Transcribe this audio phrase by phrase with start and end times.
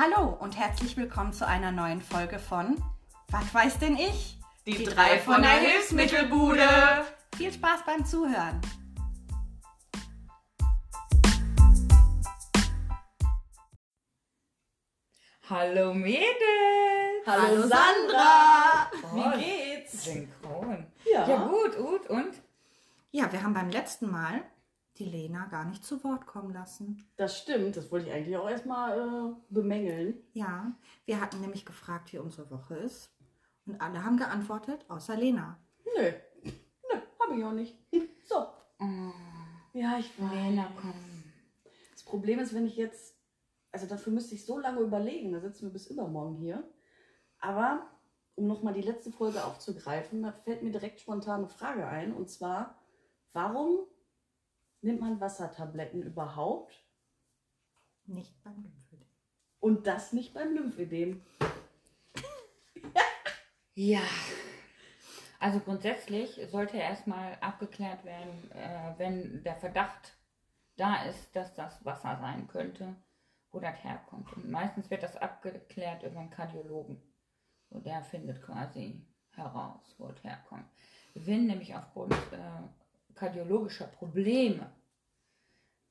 [0.00, 2.80] Hallo und herzlich willkommen zu einer neuen Folge von
[3.32, 4.38] Was weiß denn ich?
[4.64, 6.68] Die, drei von der Hilfsmittelbude.
[7.36, 8.60] Viel Spaß beim Zuhören.
[15.50, 17.26] Hallo Mädels!
[17.26, 18.92] Hallo Sandra!
[19.02, 20.04] Oh, Wie geht's?
[20.04, 20.86] Synchron.
[21.12, 21.28] Ja.
[21.28, 22.06] Ja, gut, gut.
[22.06, 22.40] Und?
[23.10, 24.44] Ja, wir haben beim letzten Mal
[24.98, 27.08] die Lena gar nicht zu Wort kommen lassen.
[27.16, 30.14] Das stimmt, das wollte ich eigentlich auch erstmal äh, bemängeln.
[30.32, 30.72] Ja,
[31.04, 33.10] wir hatten nämlich gefragt, wie unsere Woche ist.
[33.66, 35.58] Und alle haben geantwortet, außer Lena.
[35.84, 36.12] Nö,
[36.44, 37.76] nö, hab ich auch nicht.
[38.28, 38.46] So.
[39.72, 40.32] Ja, ich weiß.
[40.34, 40.92] Lena, komm.
[41.92, 43.16] Das Problem ist, wenn ich jetzt,
[43.72, 46.62] also dafür müsste ich so lange überlegen, da sitzen wir bis übermorgen hier.
[47.38, 47.88] Aber
[48.34, 52.12] um nochmal die letzte Folge aufzugreifen, da fällt mir direkt spontan eine Frage ein.
[52.12, 52.78] Und zwar,
[53.32, 53.86] warum
[54.80, 56.84] nimmt man Wassertabletten überhaupt
[58.06, 59.06] Nicht beim Lymphödem.
[59.60, 61.22] und das nicht beim Lymphödem?
[63.74, 64.02] Ja.
[65.40, 70.16] Also grundsätzlich sollte erstmal abgeklärt werden, äh, wenn der Verdacht
[70.76, 72.96] da ist, dass das Wasser sein könnte,
[73.52, 74.32] wo das herkommt.
[74.36, 77.00] Und meistens wird das abgeklärt über einen Kardiologen.
[77.70, 79.06] So, der findet quasi
[79.36, 80.64] heraus, wo es herkommt.
[81.14, 82.62] Wenn nämlich aufgrund äh,
[83.18, 84.70] kardiologischer Probleme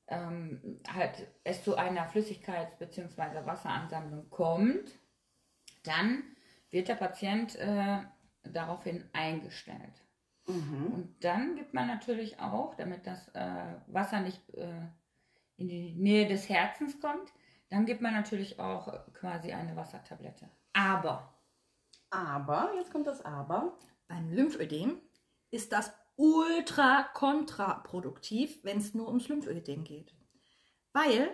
[0.07, 3.45] ähm, halt es zu einer Flüssigkeits- bzw.
[3.45, 4.99] Wasseransammlung kommt,
[5.83, 6.23] dann
[6.69, 7.99] wird der Patient äh,
[8.43, 10.03] daraufhin eingestellt.
[10.93, 14.87] Und dann gibt man natürlich auch, damit das äh, Wasser nicht äh,
[15.57, 17.33] in die Nähe des Herzens kommt,
[17.69, 20.49] dann gibt man natürlich auch quasi eine Wassertablette.
[20.71, 21.33] Aber,
[22.09, 23.77] Aber, jetzt kommt das Aber.
[24.07, 25.01] Beim Lymphödem
[25.51, 30.13] ist das ultra kontraproduktiv, wenn es nur ums Lymphödem geht.
[30.91, 31.29] Weil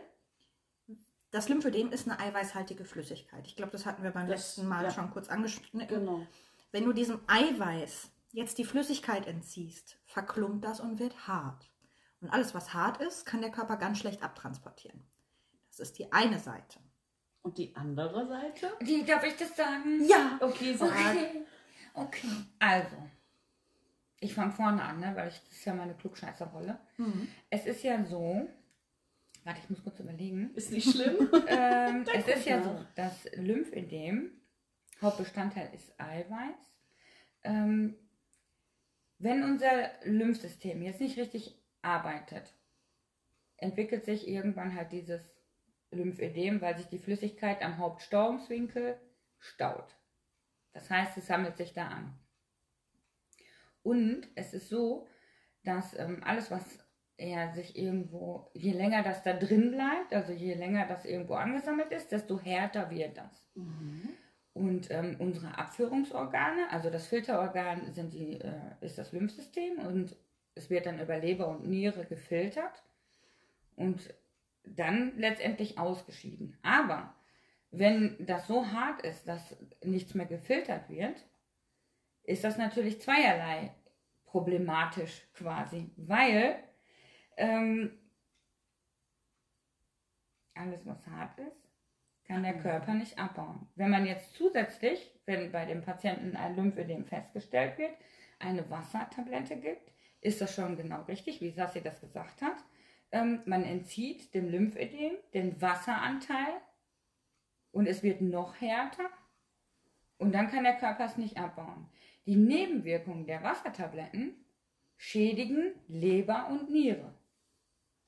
[1.31, 3.47] das Lymphödem ist eine eiweißhaltige Flüssigkeit.
[3.47, 4.91] Ich glaube, das hatten wir beim Das- letzten Mal ja.
[4.91, 5.87] schon kurz angeschnitten.
[5.87, 6.27] Genau.
[6.71, 11.71] Wenn du diesem Eiweiß jetzt die Flüssigkeit entziehst, verklumpt das und wird hart.
[12.21, 15.01] Und alles, was hart ist, kann der Körper ganz schlecht abtransportieren.
[15.69, 16.79] Das ist die eine Seite.
[17.41, 18.71] Und die andere Seite?
[18.81, 20.05] die, darf ich das sagen?
[20.07, 20.89] Ja, Okay, sag.
[20.89, 21.45] Okay.
[21.95, 22.27] Okay.
[22.59, 22.95] Also,
[24.23, 26.79] ich fange vorne an, ne, weil ich, das ist ja meine Klugscheißerrolle.
[27.49, 28.47] Es ist ja so,
[29.43, 30.51] warte, ich muss kurz überlegen.
[30.55, 31.29] Ist nicht schlimm?
[31.47, 34.31] Ähm, es ist ja so, dass Lymphödem,
[35.01, 36.55] Hauptbestandteil ist Eiweiß.
[37.43, 37.95] Ähm,
[39.19, 42.53] wenn unser Lymphsystem jetzt nicht richtig arbeitet,
[43.57, 45.21] entwickelt sich irgendwann halt dieses
[45.91, 48.97] Lymphödem, weil sich die Flüssigkeit am Hauptstauungswinkel
[49.39, 49.95] staut.
[50.71, 52.17] Das heißt, es sammelt sich da an.
[53.83, 55.07] Und es ist so,
[55.63, 56.79] dass ähm, alles, was
[57.17, 61.91] er sich irgendwo, je länger das da drin bleibt, also je länger das irgendwo angesammelt
[61.91, 63.45] ist, desto härter wird das.
[64.53, 70.15] Und ähm, unsere Abführungsorgane, also das Filterorgan sind die, äh, ist das Lymphsystem und
[70.55, 72.83] es wird dann über Leber und Niere gefiltert
[73.75, 74.13] und
[74.63, 76.57] dann letztendlich ausgeschieden.
[76.61, 77.13] Aber
[77.71, 81.23] wenn das so hart ist, dass nichts mehr gefiltert wird,
[82.23, 83.73] ist das natürlich zweierlei
[84.25, 86.55] problematisch quasi, weil
[87.37, 87.97] ähm,
[90.55, 91.69] alles, was hart ist,
[92.25, 93.67] kann der Körper nicht abbauen.
[93.75, 97.91] Wenn man jetzt zusätzlich, wenn bei dem Patienten ein Lymphödem festgestellt wird,
[98.39, 99.91] eine Wassertablette gibt,
[100.21, 102.57] ist das schon genau richtig, wie Sassi das gesagt hat.
[103.11, 106.61] Ähm, man entzieht dem Lymphödem den Wasseranteil
[107.71, 109.09] und es wird noch härter
[110.17, 111.89] und dann kann der Körper es nicht abbauen.
[112.25, 114.35] Die Nebenwirkungen der Wassertabletten
[114.97, 117.13] schädigen Leber und Niere.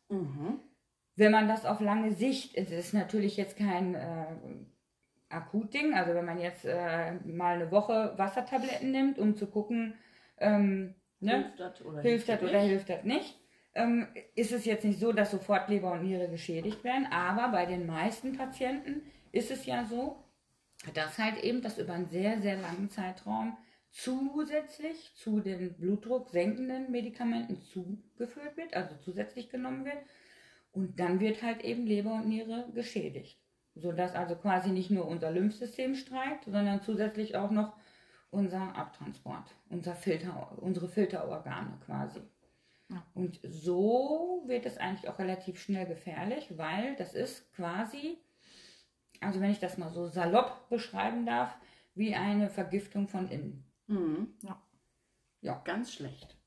[0.10, 0.60] Mhm.
[1.16, 4.26] Wenn man das auf lange Sicht, es ist natürlich jetzt kein äh,
[5.30, 9.96] Akutding, also wenn man jetzt äh, mal eine Woche Wassertabletten nimmt, um zu gucken,
[10.38, 12.70] ähm, ne, Hilft das oder hilft das oder nicht?
[12.70, 13.40] hilft das nicht,
[13.74, 17.66] ähm, ist es jetzt nicht so, dass sofort Leber und Niere geschädigt werden, aber bei
[17.66, 19.02] den meisten Patienten
[19.32, 20.18] ist es ja so,
[20.94, 23.58] dass halt eben das über einen sehr, sehr langen Zeitraum
[23.96, 29.98] zusätzlich zu den Blutdruck senkenden Medikamenten zugeführt wird, also zusätzlich genommen wird.
[30.74, 33.40] Und dann wird halt eben Leber und Niere geschädigt.
[33.74, 37.78] Sodass also quasi nicht nur unser Lymphsystem streikt, sondern zusätzlich auch noch
[38.32, 42.20] unser Abtransport, unser Filter, unsere Filterorgane quasi.
[43.14, 48.18] Und so wird es eigentlich auch relativ schnell gefährlich, weil das ist quasi,
[49.22, 51.56] also wenn ich das mal so salopp beschreiben darf,
[51.96, 53.65] wie eine Vergiftung von innen.
[53.88, 54.34] Mhm.
[54.42, 54.62] Ja.
[55.42, 55.62] Ja.
[55.66, 56.38] Ganz schlecht.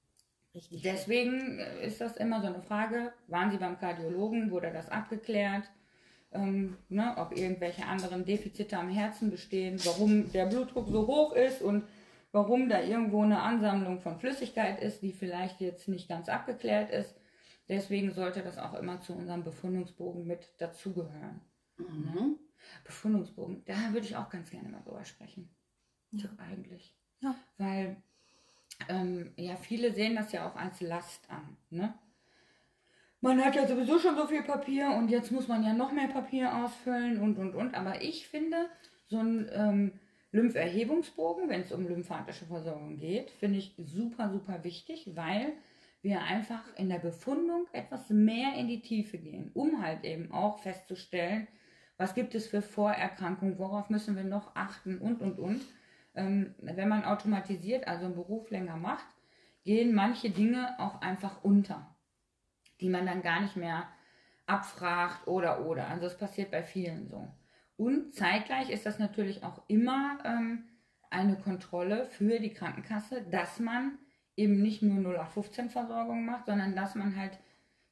[0.54, 0.82] Richtig.
[0.82, 5.70] Deswegen äh, ist das immer so eine Frage, waren Sie beim Kardiologen, wurde das abgeklärt?
[6.32, 11.62] ähm, ne, ob irgendwelche anderen Defizite am Herzen bestehen, warum der Blutdruck so hoch ist
[11.62, 11.84] und
[12.32, 17.14] warum da irgendwo eine Ansammlung von Flüssigkeit ist, die vielleicht jetzt nicht ganz abgeklärt ist.
[17.68, 21.40] Deswegen sollte das auch immer zu unserem Befundungsbogen mit dazugehören.
[21.78, 22.38] Mhm.
[22.84, 25.48] Befundungsbogen, da würde ich auch ganz gerne mal drüber sprechen.
[26.10, 26.28] Ja.
[26.38, 26.97] Eigentlich.
[27.20, 27.34] Ja.
[27.56, 27.96] Weil
[28.88, 31.56] ähm, ja, viele sehen das ja auch als Last an.
[31.70, 31.94] Ne?
[33.20, 36.06] Man hat ja sowieso schon so viel Papier und jetzt muss man ja noch mehr
[36.06, 37.74] Papier ausfüllen und und und.
[37.74, 38.68] Aber ich finde,
[39.08, 39.92] so ein ähm,
[40.30, 45.52] Lympherhebungsbogen, wenn es um lymphatische Versorgung geht, finde ich super, super wichtig, weil
[46.02, 50.60] wir einfach in der Befundung etwas mehr in die Tiefe gehen, um halt eben auch
[50.60, 51.48] festzustellen,
[51.96, 55.62] was gibt es für Vorerkrankungen, worauf müssen wir noch achten und und und.
[56.14, 59.06] Ähm, wenn man automatisiert, also einen Beruf länger macht,
[59.64, 61.94] gehen manche Dinge auch einfach unter,
[62.80, 63.88] die man dann gar nicht mehr
[64.46, 65.88] abfragt oder oder.
[65.88, 67.28] Also es passiert bei vielen so.
[67.76, 70.64] Und zeitgleich ist das natürlich auch immer ähm,
[71.10, 73.98] eine Kontrolle für die Krankenkasse, dass man
[74.36, 77.38] eben nicht nur 0815-Versorgung macht, sondern dass man halt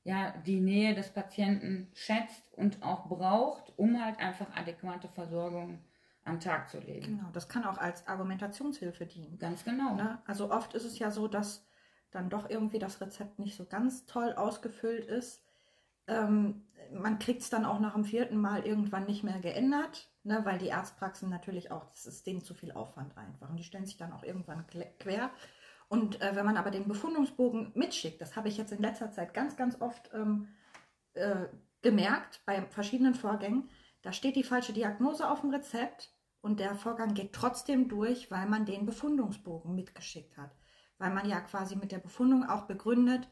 [0.04, 5.80] ja die Nähe des Patienten schätzt und auch braucht, um halt einfach adäquate Versorgung
[6.26, 7.18] am Tag zu legen.
[7.18, 9.38] Genau, das kann auch als Argumentationshilfe dienen.
[9.38, 9.94] Ganz genau.
[9.94, 10.20] Ne?
[10.26, 11.66] Also oft ist es ja so, dass
[12.10, 15.44] dann doch irgendwie das Rezept nicht so ganz toll ausgefüllt ist.
[16.06, 20.40] Ähm, man kriegt es dann auch nach dem vierten Mal irgendwann nicht mehr geändert, ne?
[20.44, 23.50] weil die Arztpraxen natürlich auch, das ist denen zu viel Aufwand einfach.
[23.50, 24.64] Und die stellen sich dann auch irgendwann
[24.98, 25.30] quer.
[25.88, 29.34] Und äh, wenn man aber den Befundungsbogen mitschickt, das habe ich jetzt in letzter Zeit
[29.34, 30.48] ganz, ganz oft ähm,
[31.14, 31.46] äh,
[31.82, 33.68] gemerkt bei verschiedenen Vorgängen,
[34.02, 36.12] da steht die falsche Diagnose auf dem Rezept
[36.46, 40.52] und der Vorgang geht trotzdem durch, weil man den Befundungsbogen mitgeschickt hat.
[40.98, 43.28] Weil man ja quasi mit der Befundung auch begründet,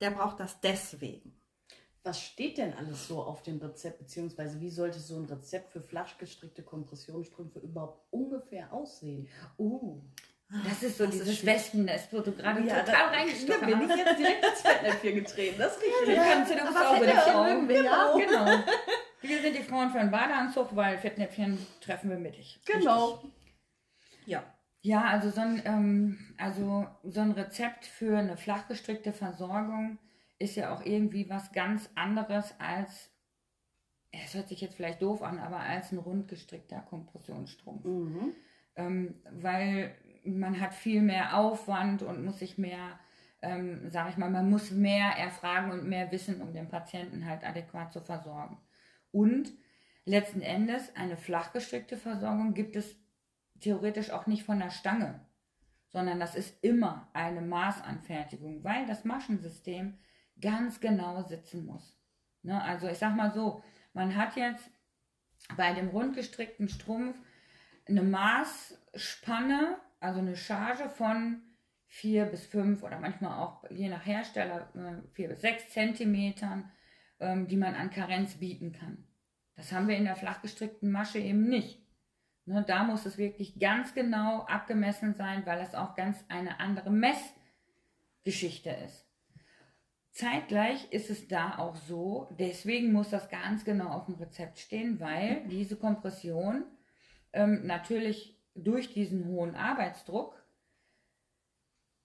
[0.00, 1.40] der braucht das deswegen.
[2.02, 5.80] Was steht denn alles so auf dem Rezept, beziehungsweise wie sollte so ein Rezept für
[5.80, 9.28] flach gestrickte Kompressionsstrümpfe überhaupt ungefähr aussehen?
[9.56, 10.02] Uh,
[10.68, 11.56] das ist so Das ist dieses schwierig.
[11.56, 15.54] Wespennest, wo du gerade Ja, total da reingestochen bin ich jetzt direkt ins Fettnäpfchen getreten,
[15.58, 16.16] das ist richtig.
[16.16, 17.44] Du kannst du, Aber Fettnäpfchen Frau.
[17.44, 18.12] mögen wir, ja.
[18.18, 18.64] Genau.
[19.26, 22.60] Wir sind die Frauen für einen Badeanzug, weil Fettnäpfchen treffen wir mittig.
[22.66, 23.22] Genau.
[24.26, 24.44] Ja.
[24.82, 29.98] Ja, also so ein, ähm, also so ein Rezept für eine flach gestrickte Versorgung
[30.38, 33.10] ist ja auch irgendwie was ganz anderes als,
[34.12, 37.84] es hört sich jetzt vielleicht doof an, aber als ein rund gestrickter Kompressionsstrumpf.
[37.84, 38.34] Mhm.
[38.76, 39.94] Ähm, weil
[40.26, 42.98] man hat viel mehr Aufwand und muss sich mehr,
[43.40, 47.42] ähm, sag ich mal, man muss mehr erfragen und mehr wissen, um den Patienten halt
[47.42, 48.58] adäquat zu versorgen.
[49.14, 49.52] Und
[50.04, 52.96] letzten Endes eine flach gestrickte Versorgung gibt es
[53.60, 55.20] theoretisch auch nicht von der Stange,
[55.86, 59.96] sondern das ist immer eine Maßanfertigung, weil das Maschensystem
[60.40, 61.96] ganz genau sitzen muss.
[62.42, 62.60] Ne?
[62.60, 63.62] Also ich sag mal so,
[63.92, 64.68] man hat jetzt
[65.56, 67.16] bei dem rundgestrickten Strumpf
[67.86, 71.40] eine Maßspanne, also eine Charge von
[71.86, 74.72] 4 bis 5 oder manchmal auch je nach Hersteller
[75.12, 76.72] 4 bis 6 Zentimetern,
[77.24, 79.04] ähm, die man an Karenz bieten kann.
[79.56, 81.80] Das haben wir in der flach gestrickten Masche eben nicht.
[82.46, 86.90] Ne, da muss es wirklich ganz genau abgemessen sein, weil es auch ganz eine andere
[86.90, 89.08] Messgeschichte ist.
[90.10, 95.00] Zeitgleich ist es da auch so, deswegen muss das ganz genau auf dem Rezept stehen,
[95.00, 96.64] weil diese Kompression
[97.32, 100.40] ähm, natürlich durch diesen hohen Arbeitsdruck,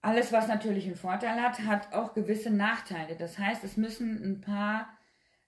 [0.02, 3.16] alles was natürlich einen Vorteil hat, hat auch gewisse Nachteile.
[3.16, 4.88] Das heißt, es müssen ein paar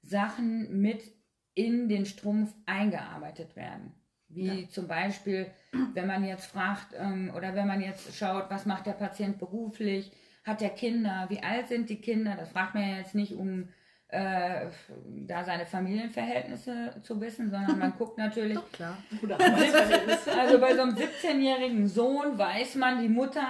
[0.01, 1.03] Sachen mit
[1.53, 3.93] in den Strumpf eingearbeitet werden.
[4.33, 5.47] Wie zum Beispiel,
[5.93, 10.11] wenn man jetzt fragt ähm, oder wenn man jetzt schaut, was macht der Patient beruflich,
[10.45, 13.67] hat er Kinder, wie alt sind die Kinder, das fragt man ja jetzt nicht, um
[14.07, 14.67] äh,
[15.27, 18.97] da seine Familienverhältnisse zu wissen, sondern man guckt natürlich, Doch, klar.
[20.37, 23.41] Also bei so einem 17-jährigen Sohn weiß man, die Mutter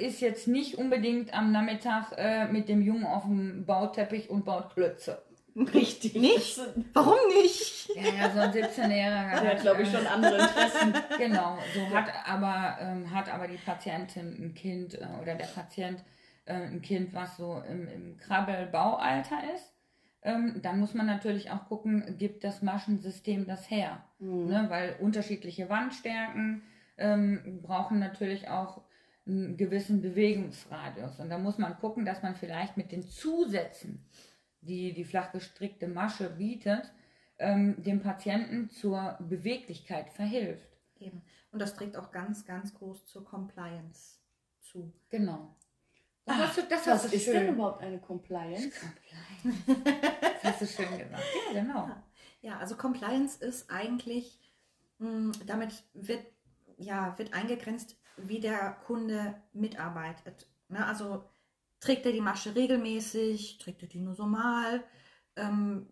[0.00, 4.74] ist jetzt nicht unbedingt am Nachmittag äh, mit dem Jungen auf dem Bauteppich und baut
[4.74, 5.22] Klötze.
[5.56, 6.14] Richtig.
[6.14, 6.60] Nicht?
[6.92, 7.90] Warum nicht?
[7.94, 10.94] Ja, ja, so ein 17-Jähriger Der hat, glaube ich, schon andere Interessen.
[11.18, 16.02] Genau, so hat aber, ähm, hat aber die Patientin ein Kind äh, oder der Patient
[16.46, 19.74] äh, ein Kind, was so im, im Krabbelbaualter ist.
[20.22, 24.04] Ähm, dann muss man natürlich auch gucken, gibt das Maschensystem das her?
[24.18, 24.66] Ne?
[24.68, 26.62] Weil unterschiedliche Wandstärken
[26.98, 28.82] ähm, brauchen natürlich auch
[29.26, 31.18] einen gewissen Bewegungsradius.
[31.20, 34.04] Und da muss man gucken, dass man vielleicht mit den Zusätzen,
[34.62, 36.92] die die flach gestrickte Masche bietet,
[37.38, 40.68] ähm, dem Patienten zur Beweglichkeit verhilft.
[40.98, 41.22] Eben.
[41.52, 44.18] Und das trägt auch ganz, ganz groß zur Compliance
[44.60, 44.92] zu.
[45.08, 45.56] Genau.
[46.26, 47.34] Das hast du, das Was hast du ist schön.
[47.34, 48.70] denn überhaupt eine Compliance?
[49.42, 51.22] Das hast du schön gesagt.
[51.52, 51.90] Ja, genau.
[52.42, 54.38] Ja, also Compliance ist eigentlich,
[54.98, 56.24] mh, damit wird,
[56.76, 60.46] ja, wird eingegrenzt, wie der Kunde mitarbeitet.
[60.68, 60.84] Ne?
[60.86, 61.24] Also
[61.80, 64.84] trägt er die Masche regelmäßig, trägt er die nur so mal,
[65.36, 65.88] ähm,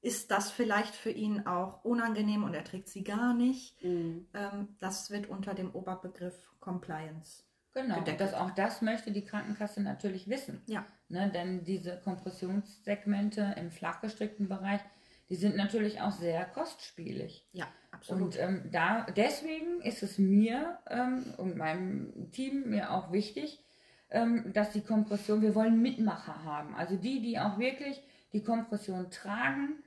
[0.00, 3.82] ist das vielleicht für ihn auch unangenehm und er trägt sie gar nicht.
[3.82, 4.28] Mhm.
[4.34, 7.42] Ähm, das wird unter dem Oberbegriff Compliance.
[7.74, 8.20] Genau, Gedeckt.
[8.20, 10.62] das, auch das möchte die Krankenkasse natürlich wissen.
[10.66, 10.86] Ja.
[11.08, 14.80] Ne, denn diese Kompressionssegmente im flachgestrickten Bereich,
[15.28, 17.46] die sind natürlich auch sehr kostspielig.
[17.52, 18.22] Ja, absolut.
[18.22, 23.65] Und ähm, da, deswegen ist es mir ähm, und meinem Team mir auch wichtig,
[24.10, 26.74] ähm, dass die Kompression, wir wollen Mitmacher haben.
[26.74, 29.82] Also die, die auch wirklich die Kompression tragen,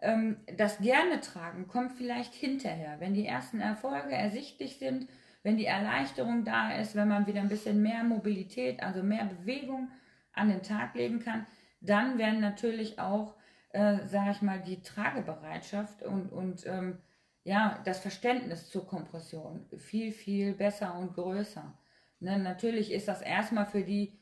[0.00, 5.08] ähm, das gerne tragen, kommt vielleicht hinterher, wenn die ersten Erfolge ersichtlich sind,
[5.42, 9.90] wenn die Erleichterung da ist, wenn man wieder ein bisschen mehr Mobilität, also mehr Bewegung
[10.32, 11.46] an den Tag legen kann,
[11.80, 13.34] dann werden natürlich auch,
[13.70, 16.98] äh, sage ich mal, die Tragebereitschaft und, und ähm,
[17.44, 21.76] ja, das Verständnis zur Kompression viel, viel besser und größer.
[22.24, 24.18] Ne, natürlich ist das erstmal für die,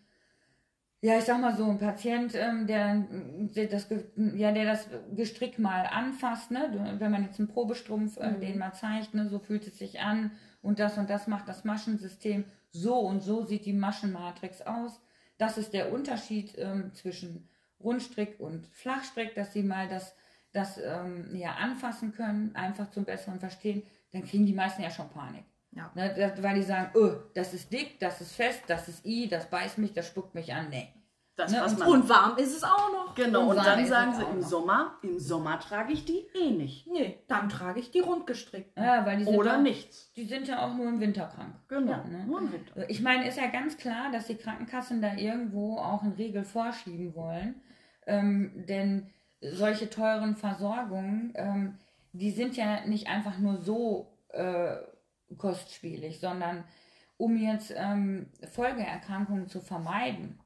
[1.00, 3.06] ja, ich sag mal so, ein Patient, ähm, der,
[3.54, 6.96] der, das, ja, der das Gestrick mal anfasst, ne?
[6.98, 8.40] wenn man jetzt einen Probestrumpf äh, Mhm.
[8.40, 9.28] den mal zeigt, ne?
[9.28, 10.32] so fühlt es sich an
[10.62, 15.00] und das und das macht das Maschensystem, so und so sieht die Maschenmatrix aus.
[15.38, 17.48] Das ist der Unterschied ähm, zwischen
[17.80, 20.16] Rundstrick und Flachstrick, dass sie mal das,
[20.52, 23.82] das ähm, ja, anfassen können, einfach zum besseren Verstehen,
[24.12, 25.44] dann kriegen die meisten ja schon Panik.
[25.74, 25.90] Ja.
[25.94, 29.48] Ne, weil die sagen, oh, das ist dick, das ist fest, das ist i, das
[29.48, 30.68] beißt mich, das spuckt mich an.
[30.70, 30.88] Nee.
[31.34, 33.14] Das, Ne, was und- man Und warm ist es auch noch.
[33.14, 34.46] Genau, Und und dann sagen sie auch im noch.
[34.46, 36.86] Sommer, im Sommer trage ich die eh nicht.
[36.86, 38.82] Nee, dann trage ich die rundgestrickten.
[38.84, 40.12] Ja, weil die sind Oder ja, nichts.
[40.12, 41.54] Die sind ja auch nur im Winter krank.
[41.68, 42.24] Genau, Ja, ne?
[42.26, 42.90] nur im Winter.
[42.90, 47.14] Ich meine, ist ja ganz klar, dass die Krankenkassen da irgendwo auch einen Riegel vorschieben
[47.14, 47.62] wollen.
[48.06, 49.10] Ähm, denn
[49.40, 51.78] solche teuren Versorgungen, ähm,
[52.12, 54.76] die sind ja nicht einfach nur so äh,
[55.38, 56.64] kostspielig, sondern
[57.16, 60.38] um jetzt ähm, Folgeerkrankungen zu vermeiden,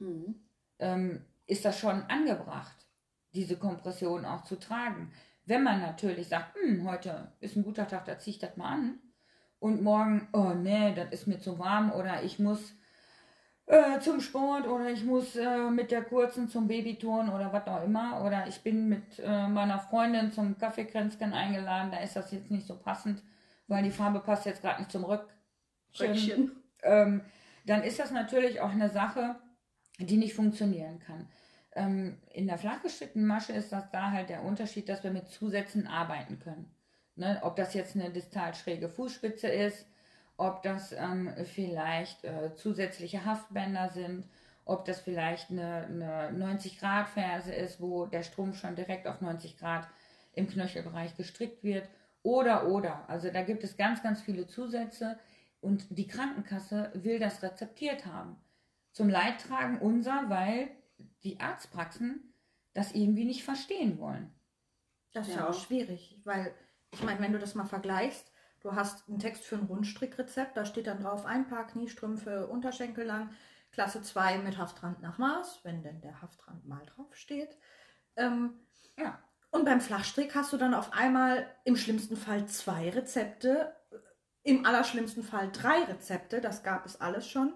[0.00, 0.36] Mhm.
[0.78, 2.86] ähm, ist das schon angebracht,
[3.34, 5.12] diese Kompression auch zu tragen.
[5.44, 8.72] Wenn man natürlich sagt, hm, heute ist ein guter Tag, da ziehe ich das mal
[8.74, 8.98] an.
[9.58, 12.74] Und morgen, oh nee, das ist mir zu warm oder ich muss
[13.66, 17.82] äh, zum Sport oder ich muss äh, mit der kurzen zum Babyturn oder was auch
[17.82, 18.24] immer.
[18.24, 22.66] Oder ich bin mit äh, meiner Freundin zum Kaffeekränzchen eingeladen, da ist das jetzt nicht
[22.66, 23.22] so passend,
[23.68, 25.28] weil die Farbe passt jetzt gerade nicht zum Röckchen
[25.98, 26.52] Röckchen.
[26.82, 27.22] ähm,
[27.64, 29.36] dann ist das natürlich auch eine Sache,
[29.98, 31.28] die nicht funktionieren kann.
[31.72, 35.86] Ähm, in der flachgestrickten Masche ist das da halt der Unterschied, dass wir mit Zusätzen
[35.86, 36.74] arbeiten können.
[37.14, 37.38] Ne?
[37.42, 39.86] Ob das jetzt eine distal schräge Fußspitze ist,
[40.36, 44.26] ob das ähm, vielleicht äh, zusätzliche Haftbänder sind,
[44.64, 49.88] ob das vielleicht eine, eine 90-Grad-Ferse ist, wo der Strumpf schon direkt auf 90 Grad
[50.34, 51.88] im Knöchelbereich gestrickt wird.
[52.22, 53.08] Oder, oder.
[53.08, 55.18] Also da gibt es ganz, ganz viele Zusätze
[55.60, 58.36] und die Krankenkasse will das rezeptiert haben.
[58.92, 60.70] Zum Leidtragen unser, weil
[61.22, 62.34] die Arztpraxen
[62.74, 64.32] das irgendwie nicht verstehen wollen.
[65.12, 65.42] Das ist Ja.
[65.42, 66.54] ja auch schwierig, weil
[66.92, 70.64] ich meine, wenn du das mal vergleichst, du hast einen Text für ein Rundstrickrezept, da
[70.64, 73.30] steht dann drauf ein paar Kniestrümpfe Unterschenkel lang,
[73.70, 77.56] Klasse 2 mit Haftrand nach Maß, wenn denn der Haftrand mal drauf steht.
[78.16, 78.54] Ähm,
[78.96, 79.22] Ja.
[79.50, 83.74] Und beim Flachstrick hast du dann auf einmal im schlimmsten Fall zwei Rezepte,
[84.42, 87.54] im allerschlimmsten Fall drei Rezepte, das gab es alles schon,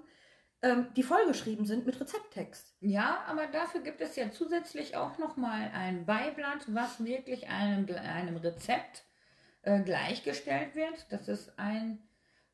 [0.62, 2.74] ähm, die vollgeschrieben sind mit Rezepttext.
[2.80, 8.36] Ja, aber dafür gibt es ja zusätzlich auch nochmal ein Beiblatt, was wirklich einem, einem
[8.36, 9.04] Rezept
[9.62, 11.06] äh, gleichgestellt wird.
[11.10, 12.02] Das ist ein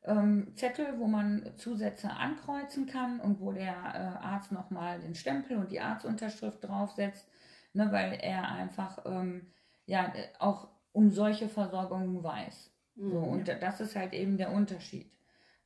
[0.03, 5.57] ähm, Zettel, wo man Zusätze ankreuzen kann und wo der äh, Arzt nochmal den Stempel
[5.57, 7.27] und die Arztunterschrift draufsetzt,
[7.73, 9.47] ne, weil er einfach ähm,
[9.85, 12.71] ja äh, auch um solche Versorgungen weiß.
[12.95, 13.23] So, Mhm.
[13.27, 15.09] und das ist halt eben der Unterschied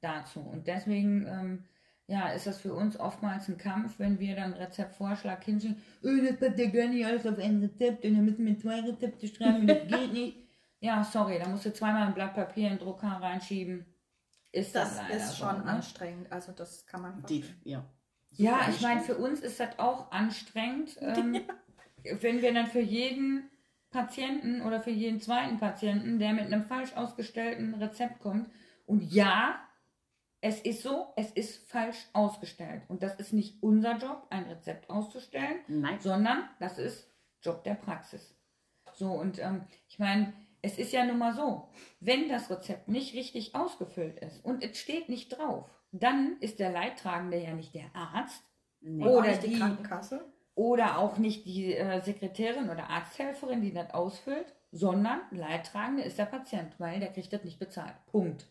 [0.02, 0.40] dazu.
[0.40, 1.64] Und deswegen ähm,
[2.08, 6.38] ja, ist das für uns oftmals ein Kampf, wenn wir dann Rezeptvorschlag hinschicken, oh, das
[6.38, 9.62] passt ja gar nicht alles auf ein Rezept und dann müssen wir zwei Rezepte schreiben
[9.62, 10.38] und das geht nicht.
[10.80, 13.86] Ja, sorry, da musst du zweimal ein Blatt Papier in den Drucker reinschieben.
[14.52, 15.72] Ist Das ist schon so, ne?
[15.72, 17.84] anstrengend, also das kann man Die, ja.
[18.32, 21.40] Ja, ich meine, für uns ist das auch anstrengend, ähm,
[22.22, 23.50] wenn wir dann für jeden
[23.92, 28.50] Patienten oder für jeden zweiten Patienten, der mit einem falsch ausgestellten Rezept kommt,
[28.86, 29.60] und ja,
[30.42, 32.84] es ist so, es ist falsch ausgestellt.
[32.90, 36.00] Und das ist nicht unser Job, ein Rezept auszustellen, Nein.
[36.02, 37.10] sondern das ist
[37.42, 38.36] Job der Praxis.
[38.94, 41.70] So, und ähm, ich meine, es ist ja nun mal so,
[42.02, 46.72] wenn das Rezept nicht richtig ausgefüllt ist und es steht nicht drauf, dann ist der
[46.72, 48.44] Leidtragende ja nicht der Arzt
[48.86, 49.06] Nee.
[49.06, 50.33] Oder die die- Krankenkasse.
[50.56, 56.26] Oder auch nicht die äh, Sekretärin oder Arzthelferin, die das ausfüllt, sondern Leidtragende ist der
[56.26, 57.94] Patient, weil der kriegt das nicht bezahlt.
[58.08, 58.48] Punkt.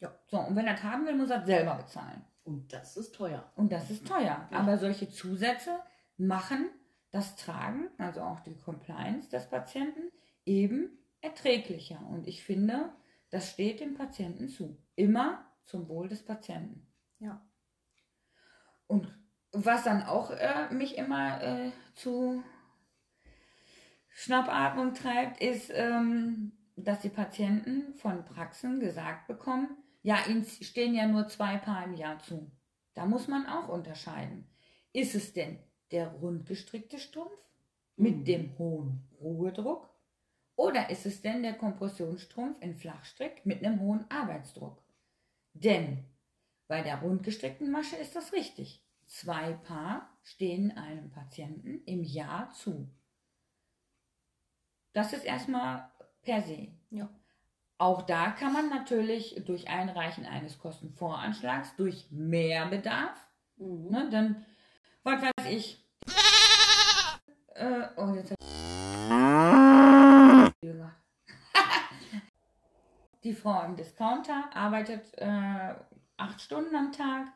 [0.00, 0.14] Ja.
[0.26, 2.24] So, und wenn er das haben will, muss er das selber bezahlen.
[2.44, 3.50] Und das ist teuer.
[3.56, 4.48] Und das ist teuer.
[4.52, 5.78] Aber solche Zusätze
[6.16, 6.68] machen
[7.10, 10.10] das Tragen, also auch die Compliance des Patienten,
[10.44, 12.00] eben erträglicher.
[12.10, 12.92] Und ich finde,
[13.30, 14.76] das steht dem Patienten zu.
[14.94, 16.86] Immer zum Wohl des Patienten.
[17.18, 17.40] Ja.
[18.86, 19.08] Und
[19.54, 22.42] was dann auch äh, mich immer äh, zu
[24.08, 31.06] Schnappatmung treibt, ist, ähm, dass die Patienten von Praxen gesagt bekommen, ja, ihnen stehen ja
[31.06, 32.50] nur zwei Paar im Jahr zu.
[32.94, 34.46] Da muss man auch unterscheiden.
[34.92, 35.58] Ist es denn
[35.90, 37.32] der rundgestrickte Strumpf
[37.96, 38.24] mit Mhm.
[38.24, 39.88] dem hohen Ruhedruck?
[40.56, 44.82] Oder ist es denn der Kompressionsstrumpf in Flachstrick mit einem hohen Arbeitsdruck?
[45.52, 46.04] Denn
[46.68, 48.83] bei der rundgestrickten Masche ist das richtig.
[49.14, 52.90] Zwei Paar stehen einem Patienten im Jahr zu.
[54.92, 55.88] Das ist erstmal
[56.22, 56.72] per se.
[56.90, 57.08] Ja.
[57.78, 63.16] Auch da kann man natürlich durch Einreichen eines Kostenvoranschlags, durch Mehrbedarf,
[63.56, 63.88] Mhm.
[63.88, 64.44] ne, dann,
[65.04, 65.80] was weiß ich.
[67.54, 68.34] Äh, oh, jetzt.
[73.22, 75.76] Die Frau im Discounter arbeitet äh,
[76.16, 77.28] acht Stunden am Tag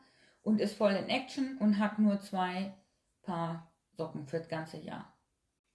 [0.48, 2.72] und ist voll in Action und hat nur zwei
[3.20, 5.12] Paar Socken für das ganze Jahr.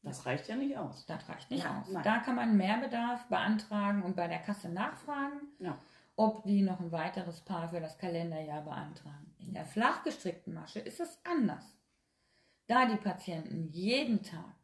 [0.01, 1.05] Das reicht ja nicht aus.
[1.05, 1.89] Das reicht nicht Ja, aus.
[1.91, 2.03] nein.
[2.03, 5.77] Da kann man Mehrbedarf beantragen und bei der Kasse nachfragen, Ja.
[6.15, 9.35] ob die noch ein weiteres Paar für das Kalenderjahr beantragen.
[9.37, 11.77] In der flach gestrickten Masche ist es anders.
[12.65, 14.55] Da die Patienten jeden Tag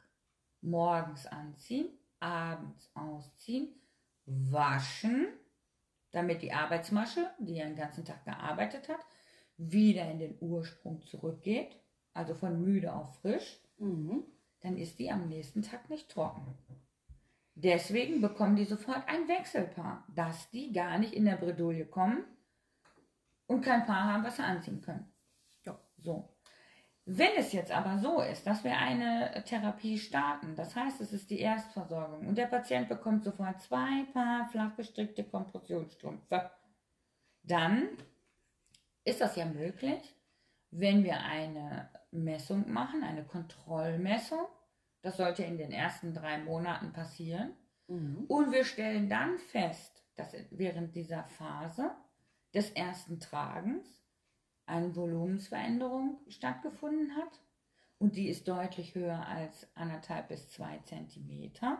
[0.60, 1.88] morgens anziehen,
[2.18, 3.80] abends ausziehen,
[4.26, 5.28] waschen,
[6.10, 9.06] damit die Arbeitsmasche, die ja den ganzen Tag gearbeitet hat,
[9.60, 11.76] wieder in den Ursprung zurückgeht,
[12.14, 14.24] also von müde auf frisch, Mhm.
[14.60, 16.54] dann ist die am nächsten Tag nicht trocken.
[17.54, 22.24] Deswegen bekommen die sofort ein Wechselpaar, dass die gar nicht in der Bredouille kommen
[23.46, 25.12] und kein Paar haben, was sie anziehen können.
[25.64, 25.78] Ja.
[25.98, 26.28] So.
[27.04, 31.30] Wenn es jetzt aber so ist, dass wir eine Therapie starten, das heißt, es ist
[31.30, 36.50] die Erstversorgung und der Patient bekommt sofort zwei Paar flach gestrickte Kompressionsstrümpfe,
[37.42, 37.88] dann
[39.04, 40.14] ist das ja möglich,
[40.70, 44.46] wenn wir eine Messung machen, eine Kontrollmessung.
[45.02, 47.54] Das sollte in den ersten drei Monaten passieren.
[47.88, 48.24] Mhm.
[48.28, 51.90] Und wir stellen dann fest, dass während dieser Phase
[52.54, 54.02] des ersten Tragens
[54.66, 57.40] eine Volumensveränderung stattgefunden hat.
[57.98, 61.78] Und die ist deutlich höher als anderthalb bis zwei Zentimeter.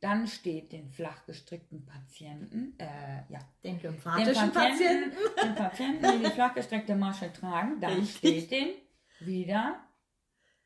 [0.00, 5.16] Dann steht den flach gestrickten Patienten, äh, ja, Den den lymphatischen Patienten, Patienten.
[5.42, 8.44] den Patienten, die die flachgestreckte Masche tragen, dann Richtig.
[8.44, 8.74] steht denen
[9.20, 9.80] wieder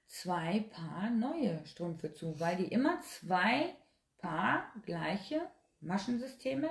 [0.07, 3.75] zwei Paar neue Strümpfe zu, weil die immer zwei
[4.18, 5.40] Paar gleiche
[5.81, 6.71] Maschensysteme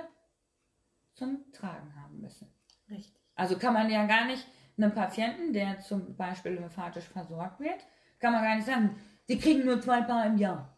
[1.14, 2.48] zum Tragen haben müssen.
[2.88, 3.20] Richtig.
[3.34, 4.46] Also kann man ja gar nicht
[4.76, 7.84] einem Patienten, der zum Beispiel lymphatisch versorgt wird,
[8.18, 8.96] kann man gar nicht sagen,
[9.28, 10.71] die kriegen nur zwei Paar im Jahr.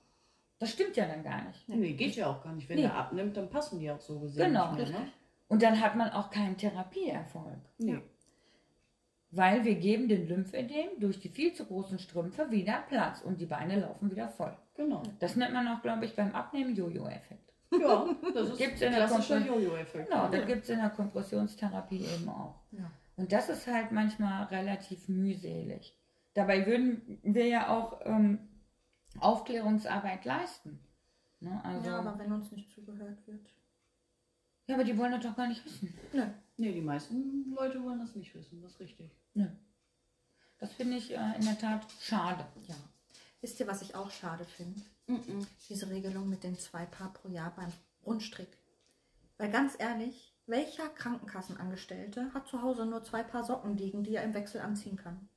[0.59, 1.69] Das stimmt ja dann gar nicht.
[1.69, 2.69] Nee, geht ja auch gar nicht.
[2.69, 2.83] Wenn Nee.
[2.83, 5.01] der abnimmt, dann passen die auch so gesehen Genau, nicht mehr.
[5.01, 5.07] Ne?
[5.49, 7.59] Und dann hat man auch keinen Therapieerfolg.
[7.79, 8.01] Nee.
[9.31, 13.47] Weil wir geben den Lymphödem durch die viel zu großen Strümpfe wieder Platz und die
[13.47, 14.57] Beine laufen wieder voll.
[14.77, 15.03] Genau.
[15.19, 17.53] Das nennt man auch, glaube ich, beim Abnehmen Jojo-Effekt.
[17.73, 20.09] Ja, das ist Gibt's ein in der klassischer Jojo-Effekt.
[20.09, 20.29] Genau, Ja.
[20.31, 22.55] das gibt es in der Kompressionstherapie eben auch.
[22.71, 22.89] Ja.
[23.17, 25.99] Und das ist halt manchmal relativ mühselig.
[26.35, 28.39] Dabei würden wir ja auch ähm,
[29.21, 30.81] Aufklärungsarbeit leisten.
[31.41, 31.61] Ne?
[31.65, 33.51] Also, ja, ja, aber wenn uns nicht zugehört wird.
[34.69, 35.93] aber die wollen das doch gar nicht wissen.
[36.13, 36.27] Nö.
[36.57, 39.11] Nee, die meisten Leute wollen das nicht wissen, das ist richtig.
[39.35, 39.47] Nö.
[40.59, 42.47] Das finde ich äh, in der Tat schade.
[42.67, 42.77] Ja.
[43.41, 44.81] Wisst ihr, was ich auch schade finde?
[45.07, 45.47] Mhm.
[45.69, 47.73] Diese Regelung mit den zwei Paar pro Jahr beim
[48.07, 48.57] Rundstrick.
[49.37, 54.23] Weil ganz ehrlich, welcher Krankenkassenangestellte hat zu Hause nur zwei Paar Socken liegen, die er
[54.23, 55.29] im Wechsel anziehen kann?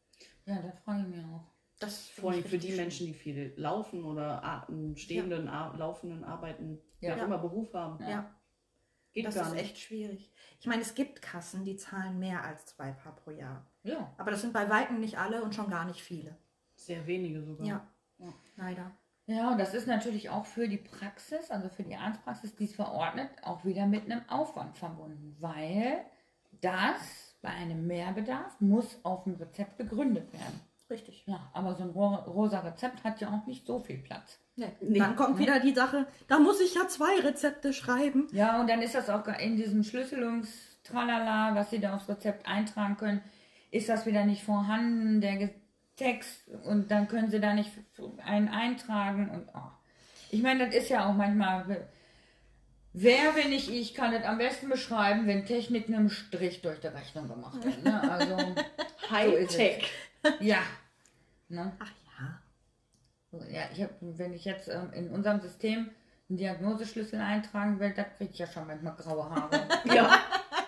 [0.46, 1.44] Ja, da freue ich mich auch.
[1.80, 6.80] Das Vor allem für die richtig Menschen, die viel laufen oder stehenden, ar- laufenden Arbeiten,
[7.02, 7.16] die Ja.
[7.16, 8.04] auch immer Beruf haben.
[8.08, 8.34] Ja,
[9.14, 9.64] Geht das gar ist nicht.
[9.64, 10.32] echt schwierig.
[10.60, 13.66] Ich meine, es gibt Kassen, die zahlen mehr als zwei Paar pro Jahr.
[13.84, 14.12] Ja.
[14.18, 16.36] Aber das sind bei Weitem nicht alle und schon gar nicht viele.
[16.76, 17.66] Sehr wenige sogar.
[17.68, 17.88] Ja,
[18.18, 18.34] Ja.
[18.56, 18.92] leider.
[19.28, 22.76] Ja, und das ist natürlich auch für die Praxis, also für die Arztpraxis, die es
[22.76, 26.06] verordnet, auch wieder mit einem Aufwand verbunden, weil
[26.62, 30.62] das bei einem Mehrbedarf muss auf dem Rezept begründet werden.
[30.90, 31.24] Richtig.
[31.26, 34.40] Ja, aber so ein ro rosa Rezept hat ja auch nicht so viel Platz.
[34.56, 34.72] Nee.
[34.82, 35.00] Nee.
[35.00, 38.28] Dann kommt wieder die Sache, da muss ich ja zwei Rezepte schreiben.
[38.32, 42.96] Ja, und dann ist das auch in diesem Schlüsselungstralala, was Sie da aufs Rezept eintragen
[42.96, 43.22] können,
[43.70, 45.20] ist das wieder nicht vorhanden.
[45.20, 45.50] Der
[45.98, 47.72] Text und dann können sie da nicht
[48.24, 49.72] einen eintragen und oh.
[50.30, 51.88] ich meine, das ist ja auch manchmal
[53.00, 56.88] Wer, wenn nicht ich, kann es am besten beschreiben, wenn Technik einem Strich durch die
[56.88, 57.84] Rechnung gemacht hat.
[57.84, 58.12] Ne?
[58.12, 58.36] Also
[59.12, 59.92] Hightech.
[60.40, 60.60] Ja.
[61.50, 61.72] Ne?
[61.80, 62.42] Ach ja.
[63.32, 65.90] So, ja, ich hab, wenn ich jetzt ähm, in unserem System
[66.28, 69.66] einen Diagnoseschlüssel eintragen will, da kriege ich ja schon manchmal graue Haare.
[69.86, 70.20] ja,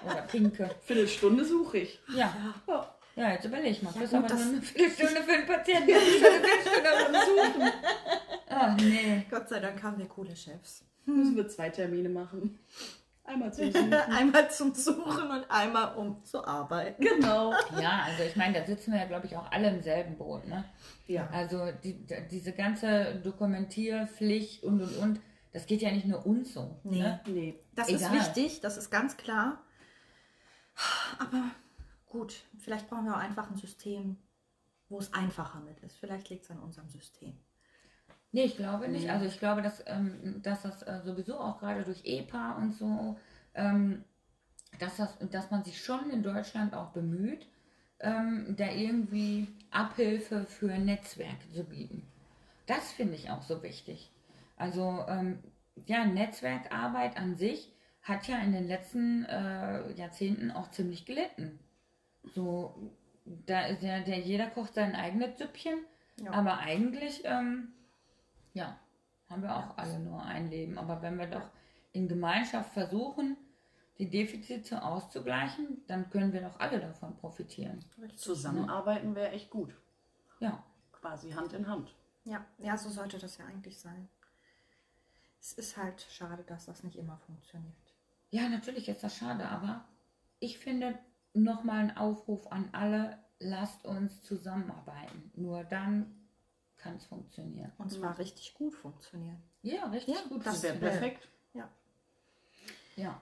[0.05, 0.69] Oder pinke.
[0.83, 1.99] Viertelstunde suche ich.
[2.15, 2.33] Ja.
[2.65, 2.95] Ja.
[3.17, 3.91] Ja, jetzt überleg mal.
[3.93, 5.89] Das ist aber das- nur eine Viertelstunde für einen Patienten.
[5.93, 7.71] Das ist schon eine Viertelstunde Suchen.
[8.49, 9.25] Ach nee.
[9.29, 10.85] Gott sei Dank haben wir coole Chefs.
[11.05, 12.57] Müssen wir zwei Termine machen.
[13.29, 13.93] Einmal zum Suchen.
[14.11, 17.03] einmal zum Suchen und einmal um zu arbeiten.
[17.03, 17.53] genau.
[17.79, 20.47] Ja, also ich meine, da sitzen wir ja, glaube ich, auch alle im selben Boot.
[20.47, 20.65] Ne?
[21.05, 21.29] Ja.
[21.31, 25.21] Also die, diese ganze Dokumentierpflicht und und und,
[25.53, 26.79] das geht ja nicht nur uns so.
[26.83, 27.01] Nee.
[27.01, 27.19] Ne?
[27.27, 27.59] Nee.
[27.75, 28.13] Das ist Egal.
[28.13, 29.63] wichtig, das ist ganz klar.
[31.19, 31.43] Aber
[32.07, 34.17] gut, vielleicht brauchen wir auch einfach ein System,
[34.87, 35.97] wo es einfacher mit ist.
[35.97, 37.37] Vielleicht liegt es an unserem System.
[38.31, 39.05] Nee, ich glaube nicht.
[39.05, 39.09] Nee.
[39.09, 43.17] Also ich glaube, dass, ähm, dass das äh, sowieso auch gerade durch EPA und so,
[43.55, 44.03] ähm,
[44.79, 47.47] dass, das, dass man sich schon in Deutschland auch bemüht,
[47.99, 52.07] ähm, da irgendwie Abhilfe für Netzwerke zu bieten.
[52.67, 54.11] Das finde ich auch so wichtig.
[54.57, 55.39] Also ähm,
[55.85, 61.59] ja, Netzwerkarbeit an sich hat ja in den letzten äh, Jahrzehnten auch ziemlich gelitten.
[62.35, 62.91] So,
[63.25, 65.79] da ist ja der jeder kocht sein eigenes Süppchen,
[66.23, 66.31] Ja.
[66.31, 67.69] aber eigentlich ähm,
[68.59, 68.77] ja,
[69.29, 70.77] haben wir auch alle nur ein Leben.
[70.77, 71.49] Aber wenn wir doch
[71.91, 73.37] in Gemeinschaft versuchen,
[73.97, 77.83] die Defizite auszugleichen, dann können wir doch alle davon profitieren.
[78.15, 79.73] Zusammenarbeiten wäre echt gut.
[80.39, 81.95] Ja, Quasi Hand in Hand.
[82.25, 84.09] Ja, ja, so sollte das ja eigentlich sein.
[85.39, 87.73] Es ist halt schade, dass das nicht immer funktioniert.
[88.31, 89.85] ja, natürlich ist das schade, aber
[90.39, 90.99] ich finde
[91.33, 95.31] nochmal einen Aufruf an alle, lasst uns zusammenarbeiten.
[95.35, 96.18] Nur dann
[96.79, 97.71] kann es funktionieren.
[97.77, 99.41] Und zwar richtig gut funktionieren.
[99.61, 100.45] Ja, richtig Ja, gut.
[100.45, 101.27] das Das wäre wär- perfekt.
[101.53, 101.69] Ja.
[102.95, 103.21] Ja.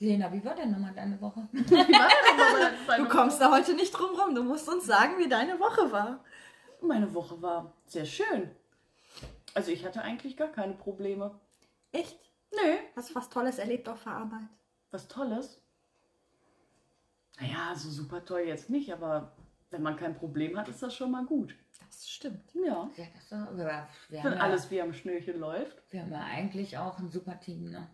[0.00, 1.48] Lena, wie war denn nochmal deine Woche?
[2.96, 4.34] Du kommst da heute nicht drum rum.
[4.34, 6.24] Du musst uns sagen, wie deine Woche war.
[6.80, 8.50] Meine Woche war sehr schön.
[9.54, 11.38] Also ich hatte eigentlich gar keine Probleme.
[11.92, 12.18] Echt?
[12.52, 12.78] Nee.
[12.96, 14.48] Hast du was Tolles erlebt auf der Arbeit?
[14.90, 15.60] Was Tolles.
[17.40, 19.32] Naja, so super toll jetzt nicht, aber
[19.70, 21.54] wenn man kein Problem hat, ist das schon mal gut.
[21.88, 22.54] Das stimmt.
[22.54, 22.90] Ja.
[22.96, 25.82] Ja, das war, wir, wir, Wenn haben ja, alles wie am Schnürchen läuft.
[25.90, 27.88] wir haben ja eigentlich auch ein super Team, ne?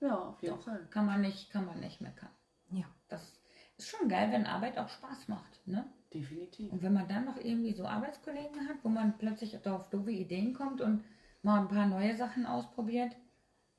[0.00, 0.86] Ja, auf jeden Doch, Fall.
[0.90, 2.30] kann man nicht, kann man nicht meckern.
[2.70, 2.84] Ja.
[3.08, 3.40] Das
[3.76, 5.86] ist schon geil, wenn Arbeit auch Spaß macht, ne?
[6.12, 6.72] Definitiv.
[6.72, 10.54] Und wenn man dann noch irgendwie so Arbeitskollegen hat, wo man plötzlich auf doofe Ideen
[10.54, 11.04] kommt und
[11.42, 13.16] mal ein paar neue Sachen ausprobiert,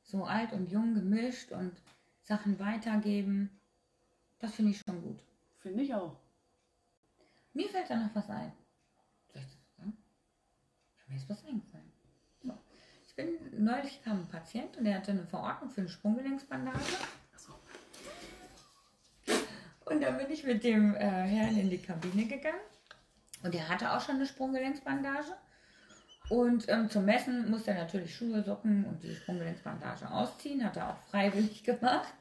[0.04, 1.74] so alt und jung gemischt und
[2.22, 3.60] Sachen weitergeben,
[4.40, 5.24] das finde ich schon gut.
[5.60, 6.18] Finde ich auch.
[7.54, 8.52] Mir fällt da noch was ein.
[9.34, 9.98] Soll ich das sagen?
[11.18, 11.92] Mir ist was eingefallen.
[12.44, 12.54] So.
[13.08, 16.78] Ich bin, neulich kam ein Patient und der hatte eine Verordnung für eine Sprunggelenksbandage.
[19.86, 22.60] Und dann bin ich mit dem äh, Herrn in die Kabine gegangen.
[23.42, 25.34] Und der hatte auch schon eine Sprunggelenksbandage.
[26.30, 30.64] Und ähm, zum Messen musste er natürlich Schuhe, Socken und die Sprunggelenksbandage ausziehen.
[30.64, 32.14] Hat er auch freiwillig gemacht.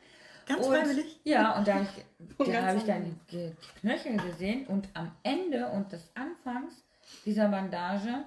[0.46, 1.20] Ganz und, freiwillig?
[1.24, 2.04] Ja, und da, ich,
[2.46, 4.66] da habe ich dann die Knöchel gesehen.
[4.68, 6.82] Und am Ende und des Anfangs
[7.26, 8.24] dieser Bandage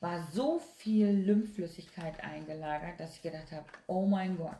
[0.00, 4.58] war so viel Lymphflüssigkeit eingelagert, dass ich gedacht habe, oh mein Gott.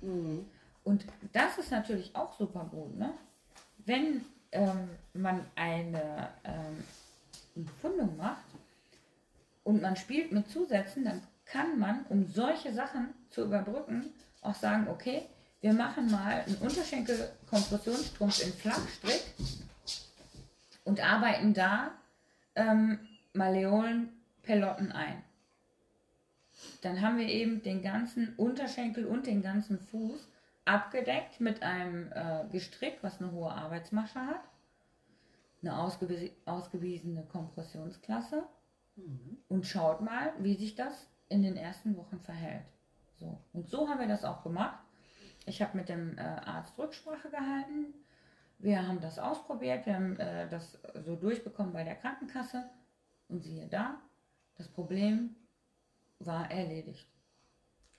[0.00, 0.46] Mhm.
[0.84, 3.12] Und das ist natürlich auch super gut, ne?
[3.84, 6.84] Wenn ähm, man eine ähm,
[7.56, 8.44] Empfundung macht
[9.64, 14.06] und man spielt mit Zusätzen, dann kann man, um solche Sachen zu überbrücken,
[14.42, 15.26] auch sagen, okay,
[15.60, 19.22] wir machen mal einen Unterschenkel-Kompressionsstrumpf in Flachstrick
[20.84, 21.90] und arbeiten da
[22.54, 23.00] ähm,
[24.46, 25.22] Maleolen-Pelotten ein.
[26.82, 30.28] Dann haben wir eben den ganzen Unterschenkel und den ganzen Fuß
[30.64, 34.40] abgedeckt mit einem äh, Gestrick, was eine hohe Arbeitsmasche hat,
[35.62, 38.44] eine ausgewies ausgewiesene Kompressionsklasse
[39.48, 42.64] und schaut mal, wie sich das in den ersten Wochen verhält.
[43.18, 43.38] So.
[43.52, 44.78] Und so haben wir das auch gemacht.
[45.44, 47.94] Ich habe mit dem äh, Arzt Rücksprache gehalten.
[48.58, 52.64] Wir haben das ausprobiert, wir haben äh, das so durchbekommen bei der Krankenkasse.
[53.28, 54.00] Und siehe da,
[54.56, 55.36] das Problem
[56.18, 57.06] war erledigt.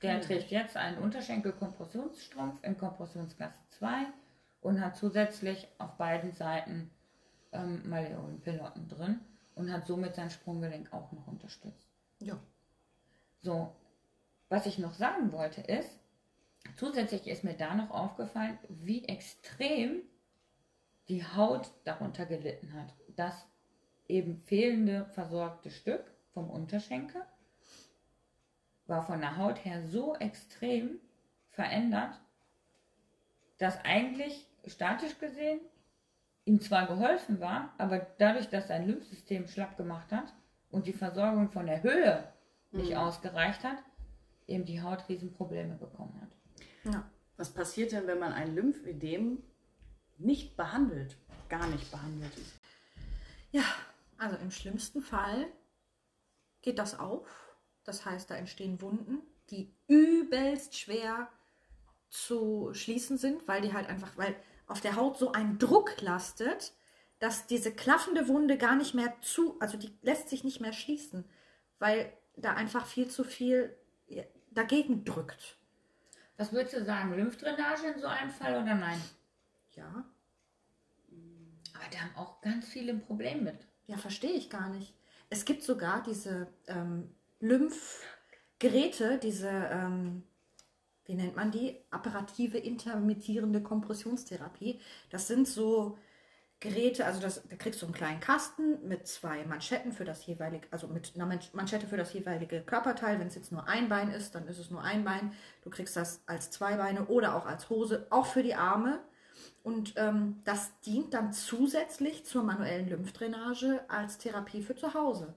[0.02, 4.06] Der trägt jetzt einen Unterschenkel-Kompressionsstrumpf in Kompressionsklasse 2
[4.62, 6.92] und hat zusätzlich auf beiden Seiten
[7.52, 9.20] ähm, Maleolen-Piloten drin
[9.56, 11.90] und hat somit sein Sprunggelenk auch noch unterstützt.
[12.20, 12.40] Ja.
[13.42, 13.76] So,
[14.50, 16.00] was ich noch sagen wollte ist,
[16.76, 20.02] zusätzlich ist mir da noch aufgefallen, wie extrem
[21.10, 22.94] die Haut darunter gelitten hat.
[23.16, 23.48] Das
[24.08, 26.04] eben fehlende versorgte Stück
[26.38, 27.24] vom Unterschenkel
[28.86, 31.00] war von der Haut her so extrem
[31.50, 32.22] verändert,
[33.58, 35.60] dass eigentlich statisch gesehen
[36.46, 40.32] ihm zwar geholfen war, aber dadurch, dass sein Lymphsystem schlapp gemacht hat
[40.70, 42.32] und die Versorgung von der Höhe
[42.72, 42.98] nicht Mhm.
[42.98, 43.80] ausgereicht hat,
[44.46, 46.94] eben die Haut Riesenprobleme bekommen hat.
[46.94, 47.10] Ja.
[47.36, 49.42] Was passiert denn, wenn man ein Lymphödem
[50.20, 51.18] nicht behandelt?
[51.50, 52.32] Gar nicht behandelt.
[53.52, 53.64] Ja,
[54.20, 55.48] also im schlimmsten Fall
[56.62, 57.28] geht das auf.
[57.84, 61.30] Das heißt, da entstehen Wunden, die übelst schwer
[62.10, 64.36] zu schließen sind, weil die halt einfach, weil
[64.68, 66.74] auf der Haut so ein Druck lastet,
[67.20, 71.26] dass diese klaffende Wunde gar nicht mehr zu, also die lässt sich nicht mehr schließen,
[71.80, 73.76] weil da einfach viel zu viel
[74.52, 75.58] dagegen drückt.
[76.38, 79.02] Was würdest du sagen, Lymphdrainage in so einem Fall oder nein?
[79.74, 80.06] Ja,
[81.74, 83.68] Aber da haben auch ganz viele ein Problem mit.
[83.88, 84.94] Ja, verstehe ich gar nicht.
[85.30, 90.24] Es gibt sogar diese ähm, Lymphgeräte, diese, ähm,
[91.06, 91.78] wie nennt man die?
[91.92, 94.80] Apparative intermittierende Kompressionstherapie.
[95.10, 95.98] Das sind so
[96.60, 100.68] Geräte, also das, da kriegst du einen kleinen Kasten mit zwei Manschetten für das jeweilige,
[100.72, 103.20] also mit einer Mansch- Manschette für das jeweilige Körperteil.
[103.20, 105.34] Wenn es jetzt nur ein Bein ist, dann ist es nur ein Bein.
[105.62, 109.00] Du kriegst das als zwei Beine oder auch als Hose, auch für die Arme.
[109.64, 115.36] Und ähm, das dient dann zusätzlich zur manuellen Lymphdrainage als Therapie für zu Hause.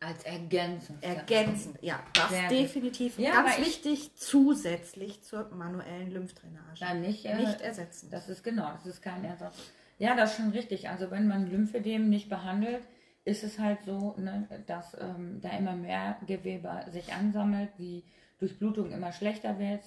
[0.00, 0.96] Als Ergänzung.
[1.02, 3.18] Ergänzend, ja, das Sehr definitiv.
[3.18, 6.80] Ja, ganz wichtig, zusätzlich zur manuellen Lymphdrainage.
[6.80, 8.10] Dann nicht, äh, Nicht ersetzen.
[8.10, 9.56] Das ist genau, das ist kein Ersatz.
[9.98, 10.88] Ja, das ist schon richtig.
[10.88, 12.82] Also wenn man Lymphedem nicht behandelt,
[13.24, 18.02] ist es halt so, ne, dass ähm, da immer mehr Gewebe sich ansammelt, die
[18.38, 19.84] Durchblutung immer schlechter wird,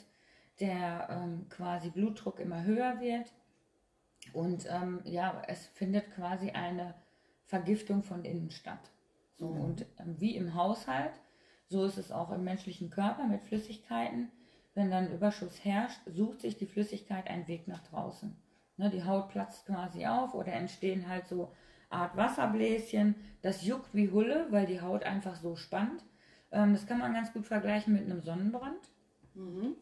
[0.59, 3.33] der ähm, quasi Blutdruck immer höher wird
[4.33, 6.95] und ähm, ja, es findet quasi eine
[7.45, 8.91] Vergiftung von innen statt.
[9.37, 11.13] So, Und ähm, wie im Haushalt,
[11.67, 14.31] so ist es auch im menschlichen Körper mit Flüssigkeiten.
[14.73, 18.35] Wenn dann Überschuss herrscht, sucht sich die Flüssigkeit einen Weg nach draußen.
[18.77, 21.53] Ne, die Haut platzt quasi auf oder entstehen halt so
[21.89, 23.15] Art Wasserbläschen.
[23.43, 26.03] Das juckt wie Hulle, weil die Haut einfach so spannt.
[26.51, 28.89] Ähm, das kann man ganz gut vergleichen mit einem Sonnenbrand.
[29.35, 29.75] Mhm.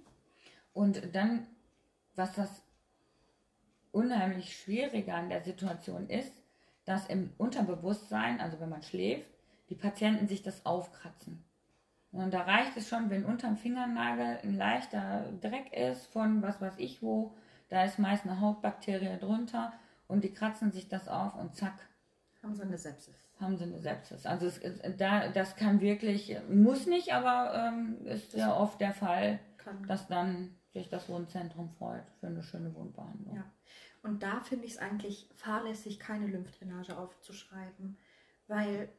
[0.74, 1.48] Und dann,
[2.16, 2.64] was das
[3.91, 6.32] unheimlich Schwierige an der Situation ist,
[6.86, 9.30] dass im Unterbewusstsein, also wenn man schläft,
[9.69, 11.43] die Patienten sich das aufkratzen.
[12.12, 16.73] Und da reicht es schon, wenn unterm Fingernagel ein leichter Dreck ist von was weiß
[16.77, 17.34] ich wo,
[17.69, 19.71] da ist meist eine Hautbakterie drunter
[20.08, 21.75] und die kratzen sich das auf und zack,
[22.43, 23.15] Haben sie eine Sepsis.
[23.39, 24.25] haben sie eine Sepsis.
[24.25, 28.93] Also es, ist- da, das kann wirklich, muss nicht, aber ähm, ist ja oft der
[28.93, 29.88] Fall, Kann.
[29.88, 33.36] dass dann sich das Wundzentrum freut für eine schöne Wundbehandlung.
[33.36, 33.51] Ja.
[34.03, 37.97] Und da finde ich es eigentlich fahrlässig, keine Lymphdrainage aufzuschreiben,
[38.47, 38.89] weil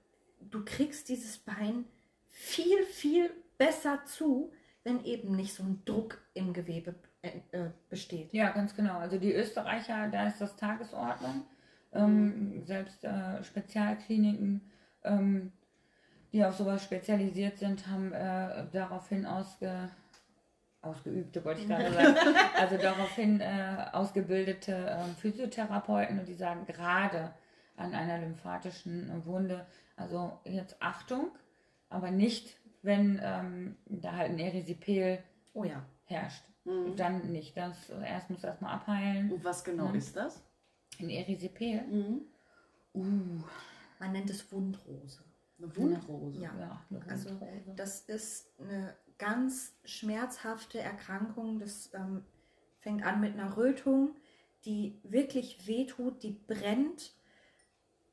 [0.41, 1.85] du kriegst dieses Bein
[2.29, 4.53] viel, viel besser zu,
[4.85, 8.33] wenn eben nicht so ein Druck im Gewebe äh, äh, besteht.
[8.33, 8.99] Ja, ganz genau.
[8.99, 11.45] Also die Österreicher, da ist das Tagesordnung.
[11.93, 14.63] Ähm, selbst äh, Spezialkliniken,
[15.05, 15.53] ähm,
[16.33, 19.91] die auf sowas spezialisiert sind, haben äh, daraufhin ausge,
[20.83, 22.17] ausgeübte, wollte ich gerade sagen,
[22.59, 27.33] also daraufhin äh, ausgebildete ähm, Physiotherapeuten und die sagen gerade
[27.77, 29.67] an einer lymphatischen Wunde,
[29.97, 31.31] also jetzt Achtung,
[31.89, 35.19] aber nicht, wenn ähm, da halt ein Erisipel
[35.55, 35.85] Oh ja.
[36.07, 36.43] herrscht.
[36.65, 36.97] Mhm.
[36.97, 37.57] Dann nicht.
[37.57, 39.31] Das erst muss erstmal abheilen.
[39.33, 39.95] Und was genau Mhm.
[39.97, 40.43] ist das?
[41.01, 41.83] Ein Erisipel.
[41.83, 42.21] Mhm.
[42.95, 43.43] Uh,
[43.99, 45.21] Man nennt es Wundrose.
[45.59, 46.41] Eine Wundrose.
[46.41, 46.51] Ja.
[46.59, 47.73] ja, eine Also, Wundrose.
[47.77, 51.61] Das ist eine ganz schmerzhafte Erkrankung.
[51.61, 52.25] Das ähm,
[52.81, 54.17] fängt an mit einer Rötung,
[54.65, 57.13] die wirklich wehtut, die brennt.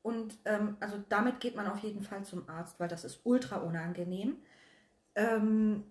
[0.02, 3.56] Und ähm, also damit geht man auf jeden Fall zum Arzt, weil das ist ultra
[3.56, 4.36] unangenehm.
[5.16, 5.84] Ähm,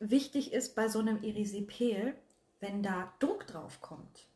[0.00, 2.14] wichtig ist bei so einem Erisipel,
[2.58, 4.26] wenn da Druck drauf kommt,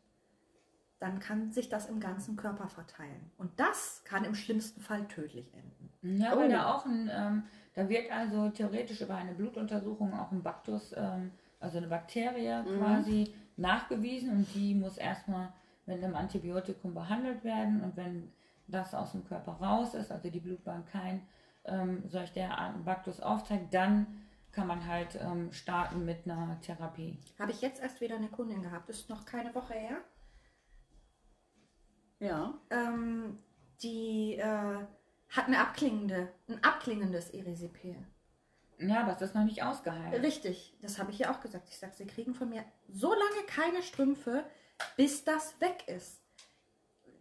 [1.01, 3.31] dann kann sich das im ganzen Körper verteilen.
[3.39, 6.21] Und das kann im schlimmsten Fall tödlich enden.
[6.21, 6.49] Ja, Oh.
[6.49, 7.43] da auch ein, ähm,
[7.77, 12.79] da wird also theoretisch über eine Blutuntersuchung auch ein Baktus, ähm, also eine Bakterie Mhm.
[12.79, 15.53] quasi nachgewiesen und die muss erstmal
[15.85, 18.33] mit einem Antibiotikum behandelt werden und wenn
[18.67, 21.23] das aus dem Körper raus ist, also die Blutbahn kein
[21.67, 24.07] ähm, solch derartigen Baktus aufzeigt, dann
[24.53, 27.19] kann man halt ähm, starten mit einer Therapie.
[27.39, 29.99] Habe ich jetzt erst wieder eine Kundin gehabt, ist noch keine Woche her.
[32.21, 32.55] Ja.
[32.71, 33.39] Ähm,
[33.83, 34.79] die äh,
[35.37, 37.97] hat eine abklingende, ein abklingendes Erisipel.
[38.79, 40.23] Ja, es ist noch nicht ausgeheilt.
[40.23, 41.69] Richtig, das habe ich ihr auch gesagt.
[41.71, 44.45] Ich sage, sie kriegen von mir so lange keine Strümpfe,
[44.97, 46.21] bis das weg ist.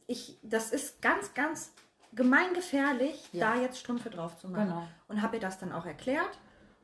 [0.08, 1.72] Ich, das ist ganz, ganz
[2.14, 3.54] gemeingefährlich, Ja.
[3.56, 4.68] da jetzt Strümpfe drauf zu machen.
[4.68, 4.88] Genau.
[5.08, 6.40] Und habe ihr das dann auch erklärt.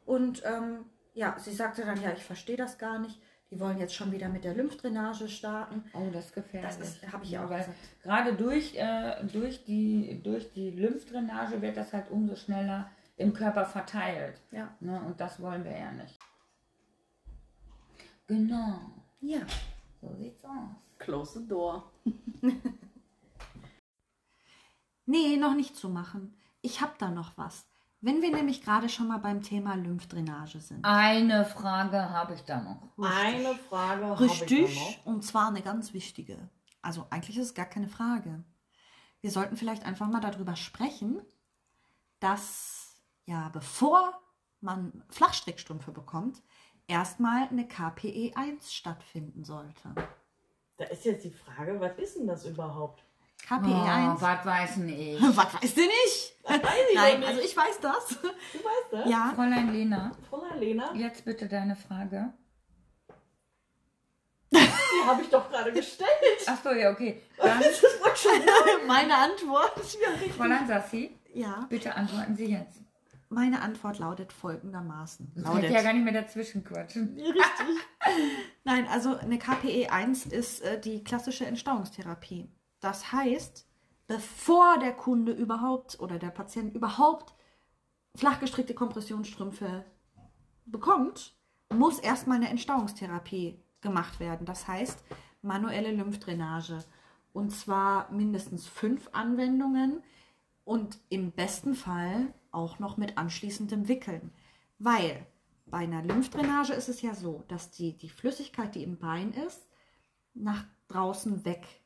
[0.06, 3.22] Und ähm, ja, sie sagte dann, ja, ich verstehe das gar nicht.
[3.52, 5.84] Die wollen jetzt schon wieder mit der Lymphdrainage starten.
[5.94, 6.78] Oh, das ist gefährlich.
[6.78, 7.70] Das ist- hab ich ja auch gesagt.
[8.02, 13.66] Gerade durch, äh, durch, die, durch die Lymphdrainage wird das halt umso schneller im Körper
[13.66, 14.40] verteilt.
[14.52, 14.74] Ja.
[14.80, 15.02] Ne?
[15.02, 16.18] Und das wollen wir ja nicht.
[18.28, 18.80] Genau.
[19.20, 19.42] Ja.
[20.00, 20.96] So sieht's aus.
[20.98, 21.92] Close the door.
[25.06, 26.34] Nee, noch nicht zu machen.
[26.62, 27.66] Ich habe da noch was.
[28.02, 30.84] Wenn wir nämlich gerade schon mal beim Thema Lymphdrainage sind.
[30.84, 32.82] Eine Frage habe ich da noch.
[32.98, 36.50] Eine Frage habe ich da Richtig, und zwar eine ganz wichtige.
[36.82, 38.44] Also eigentlich ist es gar keine Frage.
[39.22, 41.22] Wir sollten vielleicht einfach mal darüber sprechen,
[42.20, 42.82] dass
[43.26, 44.20] ja, bevor
[44.62, 46.42] man Flachstrickstrümpfe bekommt,
[46.88, 49.90] erstmal eine KPE 1 stattfinden sollte.
[49.90, 50.08] noch.
[50.78, 53.04] Da ist jetzt die Frage, was ist denn das überhaupt?
[53.48, 54.22] KPE Oh, 1.
[54.22, 55.22] was weiß denn ich?
[55.22, 56.36] Was weißt du nicht?
[56.44, 57.30] weiß ich Nein, nicht.
[57.30, 58.08] also ich weiß das.
[58.10, 58.28] Du
[58.60, 59.10] weißt das?
[59.10, 62.34] Ja, Fräulein Lena, Fräulein Lena, jetzt bitte deine Frage.
[64.52, 64.58] die
[65.06, 66.10] habe ich doch gerade gestellt.
[66.48, 67.22] Ach so, ja, okay.
[67.38, 68.32] Dann, Das war schon
[68.88, 69.80] meine Antwort.
[70.38, 72.80] Fräulein Sassi, Ja, bitte antworten Sie jetzt.
[73.30, 75.32] meine Antwort lautet folgendermaßen.
[75.62, 77.18] Ich ja gar nicht mehr dazwischen quatschen.
[78.64, 82.50] Nein, also eine KPE 1 ist äh, die klassische Entstauungstherapie.
[82.82, 83.66] Das heißt,
[84.08, 87.34] bevor der Kunde überhaupt oder der Patient überhaupt
[88.16, 89.86] flachgestrickte Kompressionsstrümpfe
[90.66, 91.38] bekommt,
[91.74, 94.46] muss erstmal eine Entstauungstherapie gemacht werden.
[94.46, 95.04] Das heißt,
[95.42, 96.84] manuelle Lymphdrainage.
[97.34, 100.04] Und zwar mindestens fünf Anwendungen
[100.66, 104.34] und im besten Fall auch noch mit anschließendem Wickeln.
[104.80, 105.26] Weil
[105.66, 109.70] bei einer Lymphdrainage ist es ja so, dass die, die Flüssigkeit, die im Bein ist,
[110.34, 111.81] nach draußen weg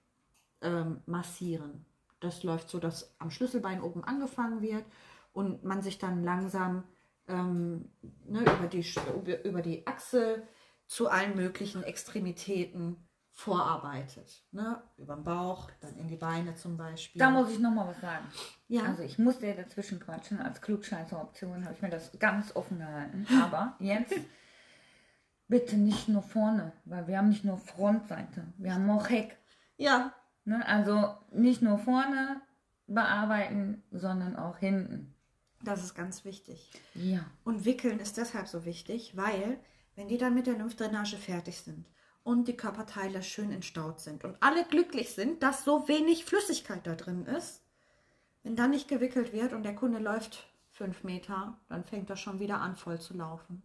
[0.65, 1.85] ähm, massieren.
[2.19, 4.85] Das läuft so, dass am Schlüsselbein oben angefangen wird
[5.33, 6.83] und man sich dann langsam
[7.27, 7.89] ähm,
[8.25, 8.85] ne, über, die,
[9.43, 10.43] über, die Achse
[10.87, 12.97] zu allen möglichen Extremitäten
[13.31, 14.43] vorarbeitet.
[14.51, 14.81] Ne?
[14.97, 17.19] Über den Bauch, dann in die Beine zum Beispiel.
[17.19, 18.25] Da muss ich noch mal was sagen.
[18.67, 18.83] Ja.
[18.83, 20.39] Also ich musste ja dazwischen quatschen.
[20.39, 23.27] Als Klugscheißer-Option habe ich mir das ganz offen gehalten.
[23.41, 24.15] Aber jetzt
[25.47, 29.37] bitte nicht nur vorne, weil wir haben nicht nur Frontseite, wir haben auch Heck.
[29.77, 30.13] ja,
[30.45, 30.65] Ne?
[30.67, 32.41] Also nicht nur vorne
[32.87, 35.13] bearbeiten, sondern auch hinten.
[35.63, 36.71] das ist ganz wichtig.
[36.93, 37.25] Ja.
[37.43, 39.59] Und Wickeln ist deshalb so wichtig, weil
[39.95, 41.87] wenn die dann mit der Lymphdrainage fertig sind
[42.23, 46.93] und die Körperteile schön entstaut sind und alle glücklich sind, dass so wenig Flüssigkeit da
[46.93, 47.63] drin ist,
[48.43, 52.39] wenn dann nicht gewickelt wird und der Kunde läuft fünf Meter, dann fängt er schon
[52.39, 53.63] wieder an, voll zu laufen.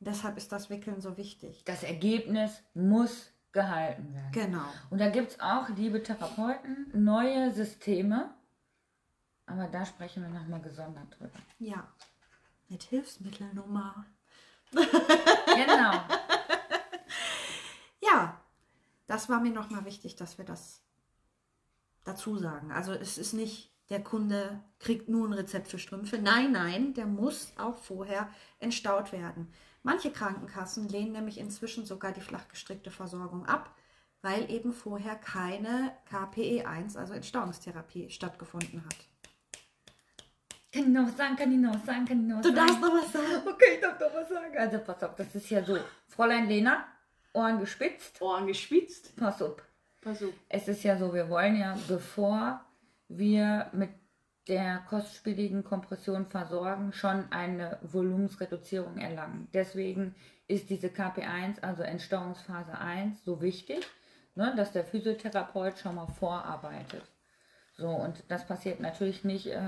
[0.00, 1.62] Deshalb ist das Wickeln so wichtig.
[1.64, 4.30] Das Ergebnis muss gehalten werden.
[4.32, 4.66] Genau.
[4.90, 8.32] Und da gibt es auch, liebe Therapeuten, neue Systeme.
[9.46, 11.38] Aber da sprechen wir nochmal gesondert drüber.
[11.58, 11.88] Ja.
[12.68, 14.06] Mit Hilfsmittelnummer.
[14.72, 15.92] Genau.
[18.02, 18.40] Ja,
[19.08, 20.80] das war mir nochmal wichtig, dass wir das
[22.04, 22.70] dazu sagen.
[22.70, 26.18] Also es ist nicht, der Kunde kriegt nur ein Rezept für Strümpfe.
[26.18, 28.28] Nein, nein, der muss auch vorher
[28.60, 29.52] entstaut werden.
[29.86, 33.72] Manche Krankenkassen lehnen nämlich inzwischen sogar die flachgestrickte Versorgung ab,
[34.20, 38.96] weil eben vorher keine KPE1, also Entstauungstherapie, stattgefunden hat.
[40.72, 41.36] Kann ich noch was sagen?
[41.36, 42.04] Kann ich noch was sagen?
[42.04, 42.66] Kann ich noch was Du sagen?
[42.66, 43.48] darfst noch was sagen.
[43.48, 44.58] Okay, ich darf doch was sagen.
[44.58, 45.78] Also pass auf, das ist ja so.
[46.08, 46.84] Fräulein Lena,
[47.32, 48.20] Ohren gespitzt.
[48.20, 49.14] Ohren gespitzt.
[49.14, 49.62] Pass auf.
[50.00, 50.30] Pass auf.
[50.48, 52.60] Es ist ja so, wir wollen ja, bevor
[53.06, 53.90] wir mit
[54.48, 59.48] der kostspieligen Kompression versorgen, schon eine Volumensreduzierung erlangen.
[59.52, 60.14] Deswegen
[60.46, 63.84] ist diese KP1, also Entstauungsphase 1, so wichtig,
[64.36, 67.02] ne, dass der Physiotherapeut schon mal vorarbeitet.
[67.76, 69.60] So, und das passiert natürlich nicht äh,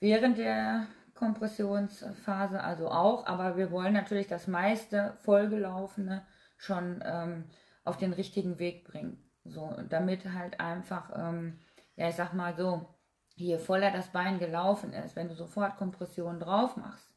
[0.00, 7.44] während der Kompressionsphase, also auch, aber wir wollen natürlich das meiste vollgelaufene schon ähm,
[7.84, 9.18] auf den richtigen Weg bringen.
[9.44, 11.58] So, damit halt einfach, ähm,
[11.96, 12.88] ja, ich sag mal so,
[13.36, 17.14] je voller das Bein gelaufen ist, wenn du sofort Kompression drauf machst,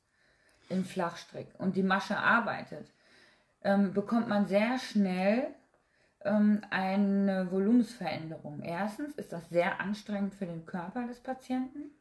[0.70, 2.92] im Flachstrick und die Masche arbeitet,
[3.64, 5.48] ähm, bekommt man sehr schnell
[6.24, 8.62] ähm, eine Volumensveränderung.
[8.62, 11.92] Erstens ist das sehr anstrengend für den Körper des Patienten,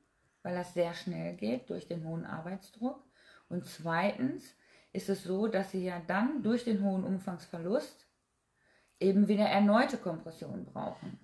[0.43, 3.03] weil das sehr schnell geht durch den hohen Arbeitsdruck.
[3.49, 4.55] Und zweitens
[4.93, 8.07] ist es so, dass sie ja dann durch den hohen Umfangsverlust
[8.99, 11.21] eben wieder erneute Kompression brauchen.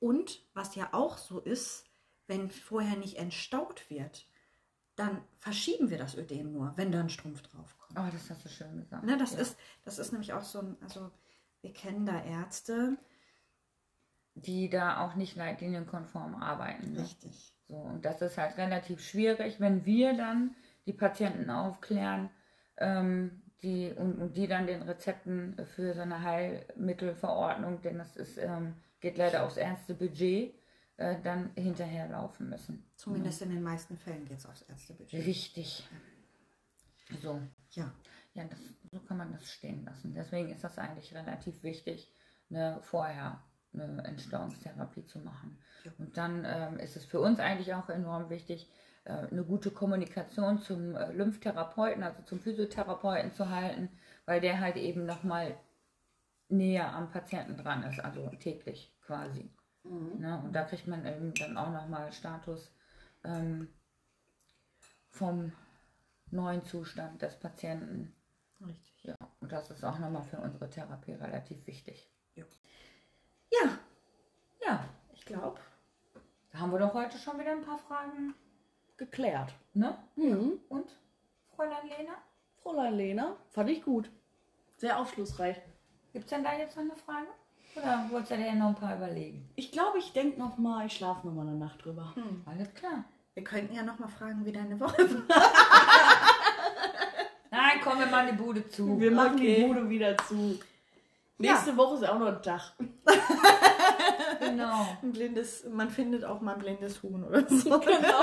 [0.00, 1.86] Und was ja auch so ist,
[2.26, 4.26] wenn vorher nicht entstaut wird,
[4.96, 7.98] dann verschieben wir das Ödem nur, wenn da ein Strumpf draufkommt.
[7.98, 9.04] Oh, das hast du schön gesagt.
[9.04, 9.40] Ne, das, ja.
[9.40, 11.10] ist, das ist nämlich auch so ein, also
[11.60, 12.96] wir kennen da Ärzte,
[14.34, 16.92] die da auch nicht leitlinienkonform arbeiten.
[16.92, 17.02] Ne?
[17.02, 17.52] Richtig.
[17.68, 20.54] So, und das ist halt relativ schwierig, wenn wir dann
[20.86, 22.30] die Patienten aufklären
[22.76, 28.36] ähm, die, und, und die dann den Rezepten für so eine Heilmittelverordnung, denn das ist,
[28.36, 30.54] ähm, geht leider aufs ernste Budget,
[30.96, 32.84] äh, dann hinterherlaufen müssen.
[32.96, 35.26] Zumindest in den meisten Fällen geht es aufs Ärztebudget.
[35.26, 35.88] Richtig.
[37.20, 37.40] So,
[37.70, 37.92] Ja.
[38.34, 38.58] ja, das,
[38.90, 40.14] so kann man das stehen lassen.
[40.14, 42.12] Deswegen ist das eigentlich relativ wichtig,
[42.50, 43.42] eine, vorher
[43.72, 45.58] eine Entstauungstherapie zu machen.
[45.84, 45.92] Ja.
[45.98, 48.70] Und dann ähm, ist es für uns eigentlich auch enorm wichtig,
[49.04, 53.90] äh, eine gute Kommunikation zum äh, Lymphtherapeuten, also zum Physiotherapeuten zu halten,
[54.26, 55.58] weil der halt eben nochmal
[56.48, 59.50] näher am Patienten dran ist, also täglich quasi.
[59.84, 60.40] Ne?
[60.44, 62.72] Und da kriegt man eben dann auch nochmal Status
[63.22, 63.68] ähm,
[65.10, 65.52] vom
[66.30, 68.14] neuen Zustand des Patienten.
[68.66, 69.04] Richtig.
[69.04, 72.10] Ja, und das ist auch nochmal für unsere Therapie relativ wichtig.
[72.34, 73.78] Ja,
[74.66, 75.60] Ja, ich glaube.
[76.50, 78.34] da haben wir doch heute schon wieder ein paar Fragen.
[78.96, 79.52] Geklärt.
[79.74, 79.96] Ne?
[80.16, 80.60] Mhm.
[80.68, 80.90] Und,
[81.54, 82.14] Fräulein Lena?
[82.62, 84.10] Fräulein Lena, fand ich gut.
[84.76, 85.60] Sehr aufschlussreich.
[86.12, 87.28] Gibt es denn da jetzt noch eine Frage?
[87.76, 89.48] Oder wolltest du dir noch ein paar überlegen?
[89.56, 92.14] Ich glaube, ich denke noch mal, ich schlafe noch mal eine Nacht drüber.
[92.46, 93.04] Alles klar.
[93.34, 95.36] Wir könnten ja noch mal fragen, wie deine Woche war.
[97.50, 98.98] Nein, komm, wir machen die Bude zu.
[99.00, 99.56] Wir machen Okay.
[99.56, 100.58] die Bude wieder zu.
[101.38, 102.72] Nächste Woche ist auch noch ein Tag.
[104.40, 104.86] Genau.
[105.02, 107.70] Ein blindes, man findet auch mal ein blindes Huhn oder so.
[107.80, 108.22] Genau.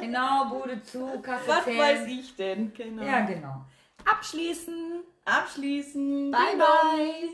[0.00, 1.78] Genau, Bude zu, Kaffee Was zählen.
[1.78, 2.72] weiß ich denn?
[2.74, 3.02] Genau.
[3.02, 3.64] Ja, genau.
[4.04, 5.00] Abschließen.
[5.24, 6.30] Abschließen.
[6.30, 7.30] Bye, bye.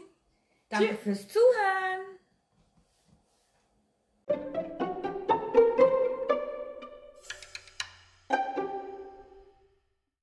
[0.69, 2.16] Danke fürs Zuhören.